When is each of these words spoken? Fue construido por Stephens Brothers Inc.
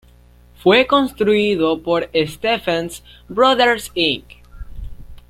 Fue 0.63 0.87
construido 0.87 1.83
por 1.83 2.09
Stephens 2.25 3.03
Brothers 3.29 3.91
Inc. 3.93 4.25